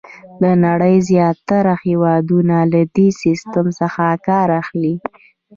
[0.41, 4.95] د نړۍ زیاتره هېوادونه له دې سیسټم څخه کار اخلي.